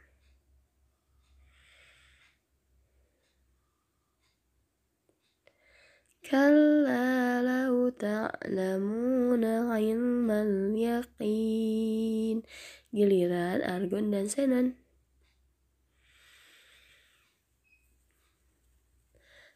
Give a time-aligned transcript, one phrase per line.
[6.23, 12.47] Kalla lau ta'lamuna ilmal yaqin
[12.93, 14.77] giliran argon dan xenon.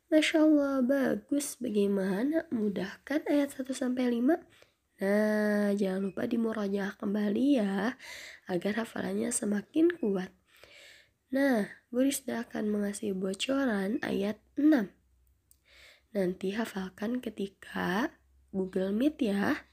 [0.07, 1.61] Masya Allah, bagus.
[1.61, 2.49] Bagaimana?
[2.49, 4.39] Mudahkan ayat 1-5?
[4.97, 8.01] Nah, jangan lupa dimurajah kembali ya,
[8.49, 10.33] agar hafalannya semakin kuat.
[11.35, 14.89] Nah, Buris sudah akan mengasih bocoran ayat 6.
[16.15, 18.15] Nanti hafalkan ketika
[18.55, 19.69] Google Meet ya.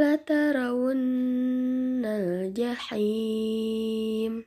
[0.00, 1.00] Latarawun
[2.95, 4.45] الجحيم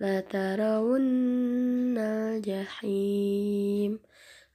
[0.00, 3.98] لترون الجحيم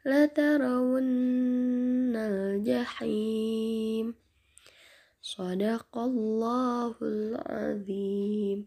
[0.05, 4.15] لترون الجحيم
[5.21, 8.65] صدق الله العظيم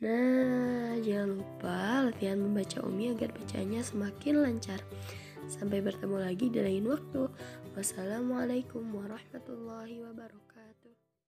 [0.00, 4.80] Nah, jangan lupa latihan membaca Umi agar bacanya semakin lancar.
[5.44, 7.28] Sampai bertemu lagi di lain waktu.
[7.76, 10.53] Wassalamualaikum warahmatullahi wabarakatuh.